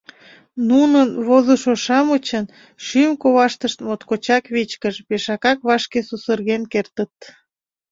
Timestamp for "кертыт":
6.71-7.13